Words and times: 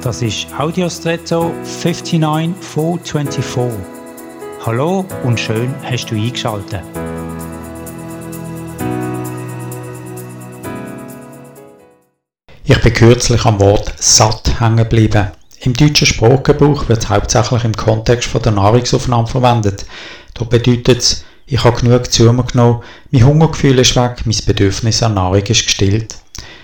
Das 0.00 0.22
ist 0.22 0.46
Audiostretto 0.56 1.52
59424. 1.64 3.80
Hallo 4.64 5.04
und 5.24 5.40
schön 5.40 5.74
hast 5.82 6.06
du 6.06 6.14
eingeschaltet. 6.14 6.82
Ich 12.62 12.80
bin 12.80 12.94
kürzlich 12.94 13.44
am 13.44 13.58
Wort 13.58 13.92
satt 13.98 14.60
hängen 14.60 14.76
geblieben. 14.76 15.32
Im 15.62 15.74
deutschen 15.74 16.06
Sprachgebrauch 16.06 16.88
wird 16.88 17.02
es 17.02 17.08
hauptsächlich 17.08 17.64
im 17.64 17.74
Kontext 17.74 18.30
von 18.30 18.42
der 18.42 18.52
Nahrungsaufnahme 18.52 19.26
verwendet. 19.26 19.84
Da 20.34 20.44
bedeutet 20.44 20.98
es, 20.98 21.24
ich 21.46 21.64
habe 21.64 21.80
genug 21.80 22.12
zu 22.12 22.32
mir 22.32 22.44
genommen, 22.44 22.84
mein 23.10 23.26
Hungergefühl 23.26 23.80
ist 23.80 23.96
weg, 23.96 24.22
mein 24.24 24.36
Bedürfnis 24.46 25.02
an 25.02 25.14
Nahrung 25.14 25.42
ist 25.42 25.66
gestillt. 25.66 26.14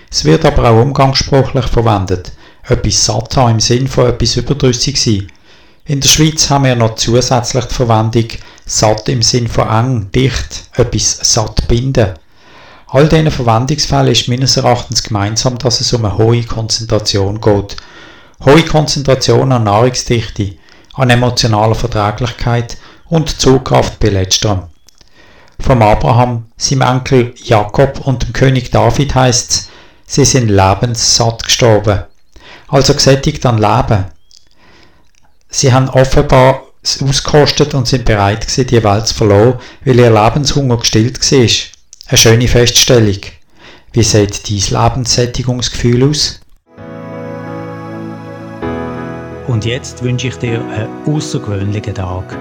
Es 0.09 0.23
wird 0.23 0.45
aber 0.45 0.69
auch 0.69 0.81
umgangssprachlich 0.81 1.65
verwendet 1.65 2.31
etwas 2.67 3.05
satt 3.05 3.37
haben 3.37 3.51
im 3.51 3.59
Sinn 3.59 3.87
von 3.87 4.07
etwas 4.07 4.35
überdrüssig 4.37 5.01
sein. 5.01 5.31
In 5.85 6.01
der 6.01 6.07
Schweiz 6.07 6.49
haben 6.49 6.65
wir 6.65 6.75
noch 6.75 6.95
zusätzlich 6.95 7.65
die 7.65 7.73
Verwendung 7.73 8.25
satt 8.65 9.07
im 9.07 9.21
Sinn 9.21 9.47
von 9.47 9.69
eng, 9.69 10.11
dicht, 10.11 10.69
etwas 10.75 11.19
satt 11.21 11.67
binden. 11.67 12.13
All 12.87 13.07
diesen 13.07 13.29
Verwendungsfällen 13.29 14.11
ist 14.11 14.27
meines 14.27 14.57
Erachtens 14.57 15.03
gemeinsam, 15.03 15.57
dass 15.59 15.81
es 15.81 15.93
um 15.93 16.05
eine 16.05 16.17
hohe 16.17 16.43
Konzentration 16.43 17.39
geht. 17.39 17.75
Hohe 18.43 18.63
Konzentration 18.63 19.51
an 19.51 19.65
Nahrungsdichte, 19.65 20.53
an 20.95 21.09
emotionaler 21.09 21.75
Verträglichkeit 21.75 22.77
und 23.07 23.39
Zugkraft 23.39 23.99
bei 23.99 24.09
letzterem. 24.09 24.63
Vom 25.59 25.81
Abraham, 25.83 26.45
seinem 26.57 26.81
Enkel 26.81 27.33
Jakob 27.43 28.05
und 28.07 28.23
dem 28.23 28.33
König 28.33 28.71
David 28.71 29.13
heißt 29.13 29.51
es, 29.51 29.69
sie 30.07 30.25
sind 30.25 30.49
lebenssatt 30.49 31.43
gestorben 31.43 32.05
also 32.75 32.93
gesättigt 32.93 33.45
an 33.45 33.57
Leben. 33.57 34.05
Sie 35.47 35.71
haben 35.71 35.87
offenbar 35.87 36.63
es 36.83 37.01
ausgekostet 37.01 37.73
und 37.73 37.87
sind 37.87 38.03
bereit 38.03 38.41
gewesen, 38.41 38.67
die 38.67 38.83
Welt 38.83 39.07
zu 39.07 39.15
verlassen, 39.15 39.59
weil 39.85 39.99
ihr 39.99 40.11
Lebenshunger 40.11 40.77
gestillt 40.77 41.19
war. 41.19 41.47
Eine 42.07 42.17
schöne 42.17 42.47
Feststellung. 42.49 43.21
Wie 43.93 44.03
sieht 44.03 44.49
dein 44.49 44.83
Lebenssättigungsgefühl 44.83 46.09
aus? 46.09 46.41
Und 49.47 49.63
jetzt 49.63 50.03
wünsche 50.03 50.27
ich 50.27 50.35
dir 50.35 50.59
einen 50.59 50.89
außergewöhnlichen 51.07 51.95
Tag. 51.95 52.37